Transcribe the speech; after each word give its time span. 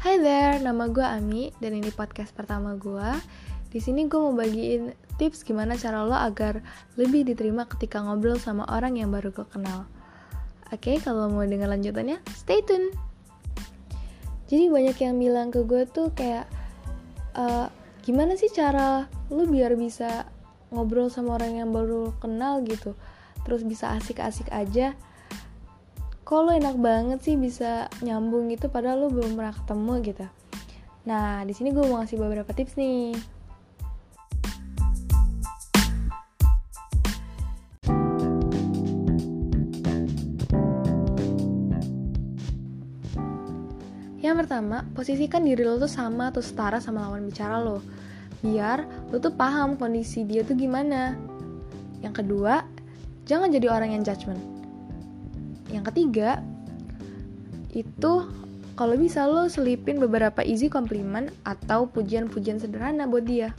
Hai 0.00 0.16
there, 0.16 0.56
nama 0.64 0.88
gue 0.88 1.04
Ami 1.04 1.52
dan 1.60 1.76
ini 1.76 1.92
podcast 1.92 2.32
pertama 2.32 2.72
gue. 2.72 3.04
Di 3.68 3.84
sini 3.84 4.08
gue 4.08 4.16
mau 4.16 4.32
bagiin 4.32 4.96
tips 5.20 5.44
gimana 5.44 5.76
cara 5.76 6.08
lo 6.08 6.16
agar 6.16 6.64
lebih 6.96 7.28
diterima 7.28 7.68
ketika 7.68 8.00
ngobrol 8.00 8.40
sama 8.40 8.64
orang 8.72 8.96
yang 8.96 9.12
baru 9.12 9.28
gue 9.28 9.44
kenal. 9.44 9.84
Oke, 10.72 10.96
kalau 11.04 11.28
mau 11.28 11.44
dengar 11.44 11.68
lanjutannya, 11.68 12.16
stay 12.32 12.64
tune. 12.64 12.88
Jadi 14.48 14.72
banyak 14.72 14.96
yang 15.04 15.20
bilang 15.20 15.52
ke 15.52 15.68
gue 15.68 15.84
tuh 15.84 16.08
kayak, 16.16 16.48
e, 17.36 17.68
gimana 18.00 18.40
sih 18.40 18.48
cara 18.48 19.04
lo 19.28 19.44
biar 19.44 19.76
bisa 19.76 20.24
ngobrol 20.72 21.12
sama 21.12 21.36
orang 21.36 21.60
yang 21.60 21.76
baru 21.76 22.16
kenal 22.24 22.64
gitu, 22.64 22.96
terus 23.44 23.68
bisa 23.68 23.92
asik-asik 24.00 24.48
aja 24.48 24.96
kok 26.30 26.46
lo 26.46 26.54
enak 26.54 26.78
banget 26.78 27.18
sih 27.26 27.34
bisa 27.34 27.90
nyambung 28.06 28.54
gitu 28.54 28.70
padahal 28.70 29.02
lo 29.02 29.08
belum 29.10 29.34
pernah 29.34 29.50
ketemu 29.50 29.92
gitu 30.06 30.26
nah 31.02 31.42
di 31.42 31.50
sini 31.50 31.74
gue 31.74 31.82
mau 31.82 31.98
ngasih 31.98 32.22
beberapa 32.22 32.54
tips 32.54 32.78
nih 32.78 33.18
Yang 44.20 44.46
pertama, 44.46 44.86
posisikan 44.94 45.42
diri 45.42 45.64
lo 45.66 45.80
tuh 45.80 45.90
sama 45.90 46.30
atau 46.30 46.44
setara 46.44 46.78
sama 46.78 47.08
lawan 47.08 47.26
bicara 47.26 47.56
lo. 47.56 47.80
Biar 48.44 48.84
lo 49.10 49.16
tuh 49.16 49.32
paham 49.32 49.74
kondisi 49.74 50.22
dia 50.22 50.46
tuh 50.46 50.54
gimana. 50.54 51.16
Yang 52.04 52.22
kedua, 52.22 52.62
jangan 53.24 53.48
jadi 53.50 53.72
orang 53.72 53.96
yang 53.96 54.04
judgment 54.06 54.59
yang 55.70 55.86
ketiga 55.86 56.42
itu 57.70 58.26
kalau 58.74 58.96
bisa 58.96 59.28
lo 59.28 59.46
selipin 59.46 60.00
beberapa 60.00 60.40
easy 60.40 60.72
compliment 60.72 61.28
atau 61.44 61.86
pujian-pujian 61.86 62.56
sederhana 62.56 63.04
buat 63.04 63.28
dia. 63.28 63.52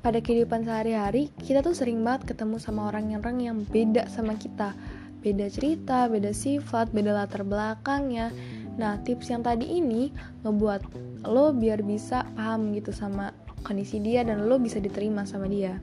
Pada 0.00 0.22
kehidupan 0.22 0.64
sehari-hari 0.64 1.34
kita 1.42 1.60
tuh 1.60 1.74
sering 1.74 2.00
banget 2.00 2.34
ketemu 2.34 2.56
sama 2.62 2.88
orang-orang 2.88 3.36
yang 3.42 3.58
beda 3.68 4.06
sama 4.08 4.38
kita. 4.38 4.72
Beda 5.20 5.50
cerita, 5.50 6.06
beda 6.06 6.30
sifat, 6.30 6.94
beda 6.94 7.10
latar 7.10 7.42
belakangnya. 7.42 8.30
Nah 8.78 8.96
tips 9.02 9.28
yang 9.28 9.42
tadi 9.42 9.66
ini 9.76 10.14
ngebuat 10.46 10.80
lo 11.26 11.50
biar 11.52 11.82
bisa 11.82 12.24
paham 12.38 12.72
gitu 12.72 12.94
sama 12.94 13.34
kondisi 13.66 13.98
dia 13.98 14.22
dan 14.22 14.46
lo 14.46 14.56
bisa 14.62 14.78
diterima 14.78 15.26
sama 15.26 15.50
dia. 15.50 15.76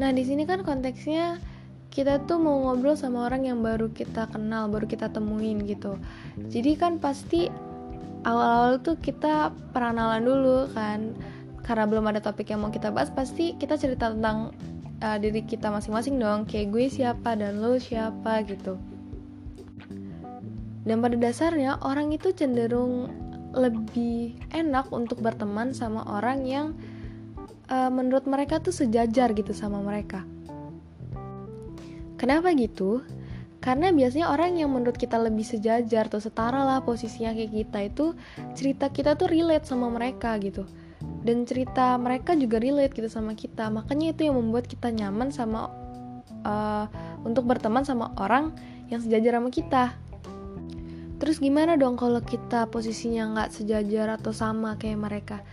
Nah 0.00 0.10
di 0.10 0.24
sini 0.26 0.48
kan 0.48 0.64
konteksnya 0.66 1.38
kita 1.94 2.18
tuh 2.26 2.42
mau 2.42 2.58
ngobrol 2.58 2.98
sama 2.98 3.30
orang 3.30 3.46
yang 3.46 3.62
baru 3.62 3.86
kita 3.94 4.26
kenal, 4.34 4.66
baru 4.66 4.90
kita 4.90 5.14
temuin 5.14 5.62
gitu. 5.62 5.94
Jadi 6.50 6.74
kan 6.74 6.98
pasti 6.98 7.46
awal-awal 8.26 8.82
tuh 8.82 8.98
kita 8.98 9.54
peranalan 9.70 10.26
dulu 10.26 10.58
kan. 10.74 11.14
Karena 11.62 11.86
belum 11.86 12.10
ada 12.10 12.18
topik 12.18 12.50
yang 12.50 12.66
mau 12.66 12.74
kita 12.74 12.90
bahas, 12.90 13.14
pasti 13.14 13.54
kita 13.54 13.78
cerita 13.78 14.10
tentang 14.10 14.50
uh, 15.06 15.16
diri 15.22 15.46
kita 15.46 15.70
masing-masing 15.70 16.18
dong. 16.18 16.50
Kayak 16.50 16.74
gue 16.74 16.84
siapa 16.90 17.38
dan 17.38 17.62
lo 17.62 17.78
siapa 17.78 18.42
gitu. 18.42 18.74
Dan 20.84 20.98
pada 20.98 21.14
dasarnya 21.14 21.78
orang 21.78 22.10
itu 22.10 22.34
cenderung 22.34 23.06
lebih 23.54 24.34
enak 24.50 24.90
untuk 24.90 25.22
berteman 25.22 25.70
sama 25.70 26.02
orang 26.10 26.42
yang 26.42 26.66
uh, 27.70 27.86
menurut 27.86 28.26
mereka 28.26 28.58
tuh 28.58 28.74
sejajar 28.74 29.30
gitu 29.30 29.54
sama 29.54 29.78
mereka 29.78 30.26
Kenapa 32.24 32.56
gitu? 32.56 33.04
Karena 33.60 33.92
biasanya 33.92 34.32
orang 34.32 34.56
yang 34.56 34.72
menurut 34.72 34.96
kita 34.96 35.20
lebih 35.20 35.44
sejajar 35.44 36.08
atau 36.08 36.16
setara 36.16 36.64
lah 36.64 36.80
posisinya 36.80 37.36
kayak 37.36 37.52
kita 37.52 37.78
itu 37.84 38.06
cerita 38.56 38.88
kita 38.88 39.12
tuh 39.12 39.28
relate 39.28 39.68
sama 39.68 39.92
mereka 39.92 40.32
gitu. 40.40 40.64
Dan 41.20 41.44
cerita 41.44 42.00
mereka 42.00 42.32
juga 42.32 42.56
relate 42.56 42.96
gitu 42.96 43.12
sama 43.12 43.36
kita. 43.36 43.68
Makanya 43.68 44.16
itu 44.16 44.24
yang 44.24 44.40
membuat 44.40 44.64
kita 44.64 44.88
nyaman 44.88 45.36
sama 45.36 45.68
uh, 46.48 46.88
untuk 47.28 47.44
berteman 47.44 47.84
sama 47.84 48.08
orang 48.16 48.56
yang 48.88 49.04
sejajar 49.04 49.36
sama 49.36 49.52
kita. 49.52 49.92
Terus 51.20 51.44
gimana 51.44 51.76
dong 51.76 52.00
kalau 52.00 52.24
kita 52.24 52.72
posisinya 52.72 53.36
nggak 53.36 53.52
sejajar 53.52 54.16
atau 54.16 54.32
sama 54.32 54.80
kayak 54.80 54.96
mereka? 54.96 55.44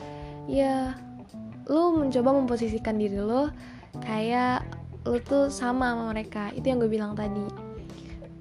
Ya, 0.47 0.95
lo 1.67 1.99
mencoba 1.99 2.31
memposisikan 2.31 2.95
diri 2.95 3.19
lo 3.19 3.51
kayak 4.07 4.80
lo 5.05 5.17
tuh 5.21 5.49
sama 5.49 5.93
sama 5.93 6.13
mereka. 6.13 6.53
Itu 6.53 6.69
yang 6.69 6.77
gue 6.81 6.91
bilang 6.91 7.13
tadi. 7.17 7.71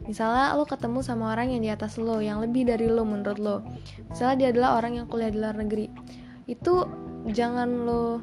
Misalnya 0.04 0.58
lo 0.58 0.66
ketemu 0.66 1.06
sama 1.06 1.30
orang 1.30 1.54
yang 1.54 1.62
di 1.62 1.70
atas 1.70 1.94
lo 2.00 2.18
yang 2.18 2.42
lebih 2.42 2.66
dari 2.66 2.90
lo 2.90 3.06
menurut 3.06 3.38
lo 3.38 3.56
misalnya 4.10 4.36
dia 4.42 4.48
adalah 4.50 4.82
orang 4.82 4.98
yang 4.98 5.06
kuliah 5.06 5.30
di 5.30 5.38
luar 5.38 5.54
negeri. 5.54 5.86
Itu 6.50 6.88
jangan 7.30 7.86
lo 7.86 8.18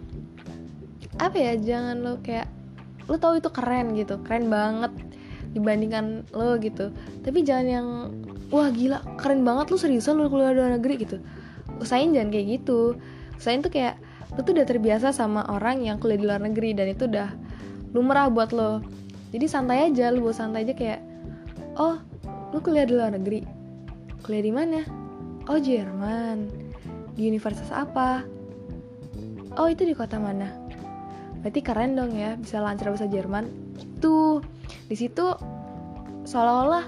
apa 1.18 1.38
ya 1.40 1.54
jangan 1.58 2.04
lo 2.04 2.14
kayak 2.20 2.52
lo 3.08 3.16
tahu 3.16 3.40
itu 3.40 3.50
keren 3.50 3.96
gitu. 3.96 4.20
Keren 4.22 4.52
banget 4.52 4.92
dibandingkan 5.56 6.28
lo 6.36 6.60
gitu. 6.60 6.92
Tapi 7.24 7.40
jangan 7.48 7.68
yang 7.72 7.88
wah 8.52 8.68
gila 8.68 9.00
keren 9.16 9.48
banget 9.48 9.72
lo 9.72 9.78
seriusan 9.80 10.20
lo 10.20 10.28
kuliah 10.28 10.52
di 10.52 10.60
luar 10.60 10.72
negeri 10.76 10.94
gitu. 11.08 11.18
Usahain 11.80 12.12
jangan 12.12 12.30
kayak 12.36 12.48
gitu. 12.62 13.00
Usahain 13.40 13.64
tuh 13.64 13.72
kayak 13.72 13.96
lo 14.36 14.44
tuh 14.44 14.60
udah 14.60 14.68
terbiasa 14.68 15.16
sama 15.16 15.48
orang 15.48 15.88
yang 15.88 16.04
kuliah 16.04 16.20
di 16.20 16.26
luar 16.28 16.44
negeri 16.44 16.76
dan 16.76 16.92
itu 16.92 17.08
udah 17.08 17.47
lumrah 17.92 18.28
buat 18.32 18.52
lo. 18.52 18.84
Jadi 19.32 19.46
santai 19.48 19.92
aja 19.92 20.12
lo 20.12 20.24
bawa 20.24 20.36
santai 20.36 20.64
aja 20.64 20.74
kayak 20.74 21.00
oh 21.76 22.00
lo 22.52 22.58
kuliah 22.64 22.88
di 22.88 22.94
luar 22.96 23.16
negeri. 23.16 23.44
Kuliah 24.24 24.44
di 24.44 24.54
mana? 24.54 24.80
Oh 25.48 25.60
Jerman. 25.60 26.48
Di 27.16 27.28
universitas 27.28 27.72
apa? 27.72 28.24
Oh 29.58 29.68
itu 29.68 29.84
di 29.88 29.96
kota 29.96 30.20
mana? 30.20 30.52
Berarti 31.42 31.60
keren 31.64 31.96
dong 31.96 32.14
ya 32.16 32.36
bisa 32.36 32.60
lancar 32.60 32.92
bahasa 32.92 33.08
Jerman. 33.08 33.48
Itu 33.78 34.42
di 34.88 34.96
situ 34.96 35.36
seolah-olah 36.28 36.86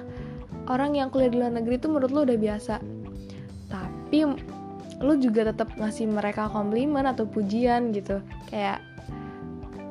orang 0.69 0.99
yang 0.99 1.07
kuliah 1.09 1.31
di 1.31 1.37
luar 1.39 1.53
negeri 1.55 1.79
itu 1.79 1.87
menurut 1.87 2.11
lo 2.11 2.21
udah 2.27 2.37
biasa. 2.37 2.75
Tapi 3.69 4.17
lo 4.99 5.13
juga 5.15 5.47
tetap 5.49 5.71
ngasih 5.79 6.11
mereka 6.11 6.51
komplimen 6.51 7.07
atau 7.07 7.23
pujian 7.23 7.95
gitu. 7.95 8.19
Kayak 8.51 8.83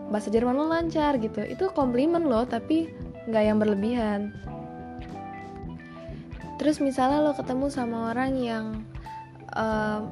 bahasa 0.08 0.32
Jerman 0.32 0.56
lo 0.56 0.66
lancar 0.68 1.16
gitu. 1.20 1.44
Itu 1.44 1.70
komplimen 1.72 2.26
lo 2.26 2.44
tapi 2.48 2.88
nggak 3.28 3.44
yang 3.44 3.58
berlebihan. 3.60 4.20
Terus 6.58 6.82
misalnya 6.82 7.22
lo 7.22 7.32
ketemu 7.36 7.70
sama 7.70 8.10
orang 8.10 8.34
yang 8.40 8.64
uh, 9.54 10.02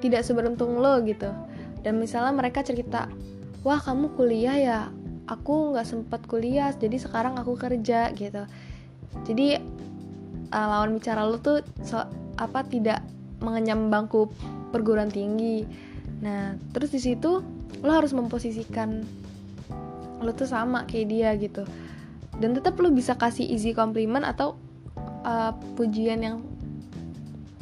tidak 0.00 0.24
seberuntung 0.24 0.80
lo 0.80 1.02
gitu. 1.04 1.28
Dan 1.84 2.00
misalnya 2.00 2.32
mereka 2.32 2.64
cerita 2.64 3.10
wah 3.66 3.78
kamu 3.82 4.14
kuliah 4.16 4.56
ya? 4.56 4.80
Aku 5.24 5.72
nggak 5.72 5.88
sempat 5.88 6.20
kuliah 6.28 6.72
jadi 6.72 6.96
sekarang 6.96 7.36
aku 7.36 7.56
kerja 7.56 8.12
gitu. 8.16 8.48
Jadi 9.24 9.60
uh, 10.52 10.66
lawan 10.70 10.96
bicara 10.96 11.24
lo 11.28 11.36
tuh 11.40 11.60
so, 11.84 12.00
apa 12.40 12.64
tidak 12.64 13.04
mengenyam 13.44 13.92
bangku 13.92 14.30
perguruan 14.72 15.12
tinggi. 15.12 15.68
Nah 16.24 16.56
terus 16.72 16.92
di 16.92 17.00
situ 17.00 17.44
lo 17.84 17.90
harus 17.92 18.16
memposisikan 18.16 19.04
lo 20.24 20.32
tuh 20.32 20.48
sama 20.48 20.88
kayak 20.88 21.06
dia 21.10 21.30
gitu. 21.36 21.68
Dan 22.40 22.56
tetap 22.56 22.80
lo 22.80 22.90
bisa 22.90 23.14
kasih 23.14 23.46
easy 23.46 23.76
compliment 23.76 24.24
atau 24.24 24.56
uh, 25.22 25.52
pujian 25.76 26.24
yang 26.24 26.36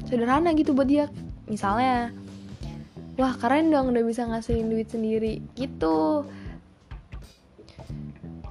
sederhana 0.07 0.55
gitu 0.55 0.73
buat 0.73 0.87
dia. 0.89 1.11
Misalnya 1.51 2.15
wah 3.19 3.35
keren 3.37 3.69
dong 3.69 3.93
udah 3.93 4.05
bisa 4.07 4.25
ngasihin 4.25 4.71
duit 4.71 4.89
sendiri 4.89 5.43
gitu. 5.59 6.25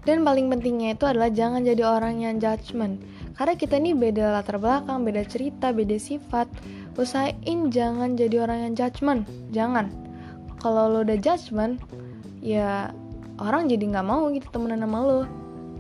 Dan 0.02 0.26
paling 0.26 0.50
pentingnya 0.50 0.98
itu 0.98 1.06
adalah 1.06 1.30
jangan 1.30 1.62
jadi 1.62 1.86
orang 1.86 2.26
yang 2.26 2.42
judgement. 2.42 2.98
Karena 3.38 3.54
kita 3.54 3.78
ini 3.78 3.94
beda 3.94 4.34
latar 4.34 4.58
belakang, 4.58 5.06
beda 5.06 5.24
cerita, 5.30 5.70
beda 5.70 5.98
sifat. 5.98 6.50
Usahain 6.98 7.70
jangan 7.74 8.18
jadi 8.18 8.46
orang 8.46 8.70
yang 8.70 8.74
judgement. 8.74 9.26
Jangan 9.54 9.90
kalau 10.62 10.94
lo 10.94 11.02
udah 11.02 11.18
judgement 11.18 11.82
ya 12.38 12.94
orang 13.42 13.66
jadi 13.66 13.82
nggak 13.82 14.06
mau 14.06 14.30
gitu 14.30 14.46
temenan 14.54 14.86
sama 14.86 15.00
lo 15.02 15.22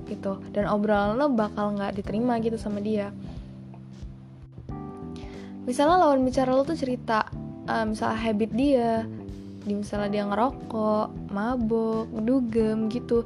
gitu. 0.10 0.42
Dan 0.50 0.66
obrolan 0.68 1.16
lo 1.16 1.30
bakal 1.30 1.78
nggak 1.78 2.02
diterima 2.02 2.42
gitu 2.42 2.58
sama 2.58 2.82
dia. 2.82 3.14
Misalnya 5.70 6.02
lawan 6.02 6.26
bicara 6.26 6.52
lo 6.52 6.66
tuh 6.66 6.74
cerita 6.74 7.30
uh, 7.70 7.86
misalnya 7.86 8.18
habit 8.18 8.52
dia 8.58 9.06
di 9.62 9.78
misalnya 9.78 10.10
dia 10.10 10.24
ngerokok 10.26 11.30
mabok 11.30 12.10
dugem 12.26 12.90
gitu. 12.90 13.22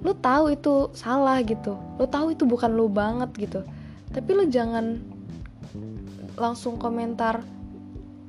Lo 0.00 0.16
tahu 0.16 0.56
itu 0.56 0.88
salah 0.96 1.44
gitu. 1.44 1.76
Lo 2.00 2.08
tahu 2.08 2.32
itu 2.32 2.48
bukan 2.48 2.72
lo 2.72 2.88
banget 2.88 3.30
gitu. 3.36 3.60
Tapi 4.10 4.30
lo 4.32 4.48
jangan 4.48 4.96
langsung 6.34 6.80
komentar 6.80 7.44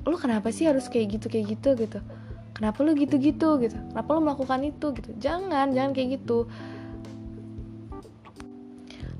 lo 0.06 0.14
kenapa 0.14 0.54
sih 0.54 0.68
harus 0.70 0.86
kayak 0.86 1.18
gitu 1.18 1.26
kayak 1.26 1.58
gitu? 1.58 1.74
gitu 1.74 1.98
kenapa 2.56 2.80
lu 2.80 2.96
gitu-gitu 2.96 3.60
gitu? 3.60 3.76
Kenapa 3.92 4.08
lu 4.16 4.20
melakukan 4.24 4.64
itu 4.64 4.96
gitu? 4.96 5.10
Jangan 5.20 5.76
jangan 5.76 5.92
kayak 5.92 6.20
gitu. 6.20 6.48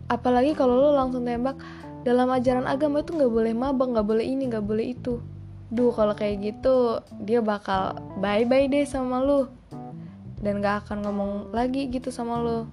Apalagi 0.08 0.56
kalau 0.56 0.80
lu 0.80 0.90
langsung 0.96 1.28
tembak 1.28 1.60
dalam 2.06 2.32
ajaran 2.32 2.64
agama 2.64 3.04
itu 3.04 3.12
nggak 3.12 3.32
boleh 3.32 3.52
mabak 3.52 3.92
nggak 3.92 4.06
boleh 4.08 4.24
ini 4.24 4.48
nggak 4.48 4.64
boleh 4.64 4.96
itu. 4.96 5.20
Duh 5.68 5.92
kalau 5.92 6.16
kayak 6.16 6.40
gitu 6.40 7.04
dia 7.20 7.44
bakal 7.44 8.00
bye 8.18 8.48
bye 8.48 8.64
deh 8.64 8.88
sama 8.88 9.20
lu. 9.20 9.52
Dan 10.40 10.62
gak 10.62 10.86
akan 10.86 11.02
ngomong 11.02 11.32
lagi 11.50 11.90
gitu 11.90 12.12
sama 12.12 12.38
lo 12.38 12.70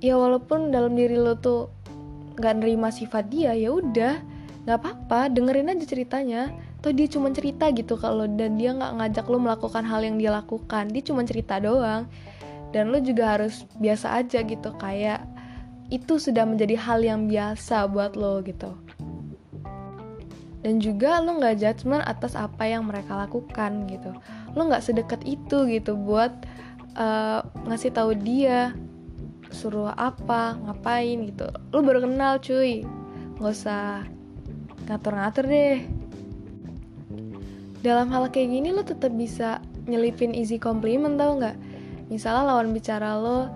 ya 0.00 0.16
walaupun 0.16 0.72
dalam 0.72 0.96
diri 0.96 1.14
lo 1.20 1.36
tuh 1.36 1.68
nggak 2.40 2.64
nerima 2.64 2.88
sifat 2.88 3.28
dia 3.28 3.52
ya 3.52 3.68
udah 3.68 4.16
nggak 4.64 4.78
apa-apa 4.80 5.28
dengerin 5.28 5.76
aja 5.76 5.84
ceritanya 5.84 6.42
atau 6.80 6.96
dia 6.96 7.04
cuma 7.12 7.28
cerita 7.28 7.68
gitu 7.76 8.00
kalau 8.00 8.24
dan 8.24 8.56
dia 8.56 8.72
nggak 8.72 8.96
ngajak 8.96 9.28
lo 9.28 9.36
melakukan 9.36 9.84
hal 9.84 10.00
yang 10.00 10.16
dia 10.16 10.32
lakukan. 10.32 10.88
Dia 10.88 11.04
cuma 11.04 11.28
cerita 11.28 11.60
doang. 11.60 12.08
Dan 12.72 12.88
lo 12.88 13.04
juga 13.04 13.36
harus 13.36 13.68
biasa 13.76 14.16
aja 14.16 14.40
gitu 14.40 14.72
kayak 14.80 15.20
itu 15.92 16.16
sudah 16.16 16.48
menjadi 16.48 16.80
hal 16.80 17.04
yang 17.04 17.28
biasa 17.28 17.84
buat 17.84 18.16
lo 18.16 18.40
gitu. 18.40 18.72
Dan 20.64 20.80
juga 20.80 21.20
lo 21.20 21.36
nggak 21.36 21.60
judgement 21.60 22.00
atas 22.08 22.32
apa 22.32 22.64
yang 22.64 22.88
mereka 22.88 23.12
lakukan 23.28 23.84
gitu. 23.84 24.16
Lo 24.56 24.64
nggak 24.64 24.80
sedekat 24.80 25.20
itu 25.28 25.68
gitu 25.68 26.00
buat 26.00 26.32
uh, 26.96 27.44
ngasih 27.68 27.92
tahu 27.92 28.16
dia 28.16 28.72
suruh 29.52 29.92
apa 29.92 30.56
ngapain 30.64 31.28
gitu. 31.28 31.44
Lo 31.76 31.84
baru 31.84 32.08
kenal 32.08 32.40
cuy. 32.40 32.88
Nggak 33.36 33.52
usah 33.52 34.08
ngatur-ngatur 34.88 35.44
deh 35.44 35.99
dalam 37.80 38.12
hal 38.12 38.28
kayak 38.28 38.48
gini 38.52 38.68
lo 38.72 38.84
tetap 38.84 39.12
bisa 39.16 39.64
nyelipin 39.88 40.36
easy 40.36 40.60
compliment 40.60 41.16
tau 41.16 41.36
nggak? 41.40 41.56
Misalnya 42.12 42.54
lawan 42.54 42.76
bicara 42.76 43.16
lo 43.16 43.48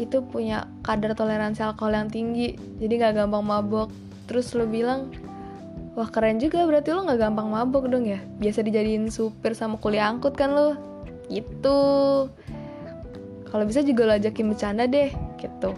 itu 0.00 0.24
punya 0.24 0.64
kadar 0.80 1.12
toleransi 1.12 1.60
alkohol 1.60 1.92
yang 1.92 2.08
tinggi 2.08 2.56
jadi 2.80 2.92
nggak 3.00 3.14
gampang 3.24 3.44
mabok. 3.44 3.88
Terus 4.28 4.52
lo 4.56 4.64
bilang 4.64 5.12
Wah 5.92 6.08
keren 6.08 6.40
juga 6.40 6.64
berarti 6.64 6.88
lo 6.88 7.04
gak 7.04 7.20
gampang 7.20 7.52
mabok 7.52 7.84
dong 7.84 8.08
ya? 8.08 8.16
Biasa 8.40 8.64
dijadiin 8.64 9.12
supir 9.12 9.52
sama 9.52 9.76
kuliah 9.76 10.08
angkut 10.08 10.32
kan 10.32 10.56
lo? 10.56 10.72
Gitu. 11.28 11.80
Kalau 13.52 13.64
bisa 13.68 13.84
juga 13.84 14.08
lo 14.08 14.16
ajakin 14.16 14.56
bercanda 14.56 14.88
deh 14.88 15.12
Gitu. 15.36 15.70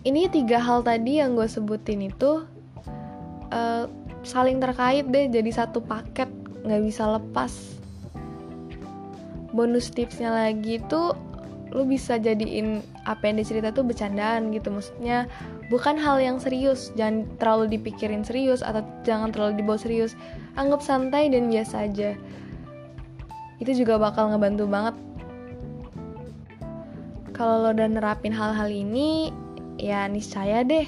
Ini 0.00 0.32
tiga 0.32 0.56
hal 0.56 0.80
tadi 0.80 1.20
yang 1.20 1.36
gue 1.36 1.44
sebutin 1.44 2.08
itu 2.08 2.48
uh, 3.52 3.84
Saling 4.20 4.60
terkait 4.60 5.08
deh 5.08 5.26
jadi 5.32 5.50
satu 5.52 5.80
paket 5.80 6.28
Gak 6.60 6.82
bisa 6.84 7.08
lepas. 7.16 7.52
Bonus 9.56 9.88
tipsnya 9.90 10.28
lagi 10.28 10.78
tuh 10.86 11.16
Lo 11.70 11.86
bisa 11.86 12.18
jadiin 12.18 12.82
apa 13.06 13.30
yang 13.30 13.38
dicerita 13.38 13.70
tuh 13.70 13.86
bercandaan 13.86 14.50
gitu. 14.50 14.74
Maksudnya 14.74 15.30
bukan 15.70 15.94
hal 16.02 16.18
yang 16.18 16.42
serius. 16.42 16.90
Jangan 16.98 17.30
terlalu 17.38 17.78
dipikirin 17.78 18.26
serius 18.26 18.58
atau 18.58 18.82
jangan 19.06 19.30
terlalu 19.30 19.62
dibawa 19.62 19.78
serius. 19.78 20.18
Anggap 20.58 20.82
santai 20.82 21.30
dan 21.30 21.46
biasa 21.46 21.86
aja. 21.86 22.18
Itu 23.62 23.70
juga 23.70 24.02
bakal 24.02 24.34
ngebantu 24.34 24.66
banget. 24.66 24.96
Kalau 27.38 27.62
lo 27.62 27.70
udah 27.70 27.88
nerapin 27.88 28.34
hal-hal 28.34 28.68
ini 28.68 29.30
ya 29.80 30.04
niscaya 30.10 30.60
deh 30.66 30.84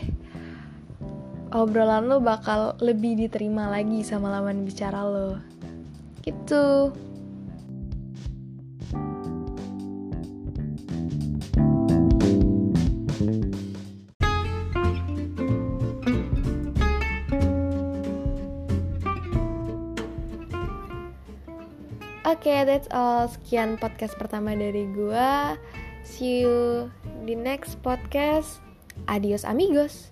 obrolan 1.53 2.09
lo 2.09 2.19
bakal 2.19 2.75
lebih 2.81 3.17
diterima 3.21 3.69
lagi 3.69 4.01
sama 4.01 4.33
lawan 4.33 4.65
bicara 4.65 5.05
lo 5.05 5.37
gitu 6.25 6.93
Oke, 22.33 22.49
okay, 22.49 22.61
that's 22.65 22.89
all. 22.91 23.29
Sekian 23.29 23.77
podcast 23.77 24.17
pertama 24.17 24.57
dari 24.57 24.89
gua. 24.97 25.55
See 26.03 26.43
you 26.43 26.89
di 27.29 27.37
next 27.37 27.77
podcast. 27.85 28.59
Adios 29.05 29.45
amigos. 29.45 30.09